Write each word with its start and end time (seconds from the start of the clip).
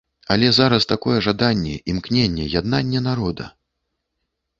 Але 0.35 0.47
зараз 0.57 0.83
такое 0.93 1.17
жаданне, 1.27 1.73
імкненне, 1.93 2.47
яднанне 2.61 2.99
народа. 3.09 3.45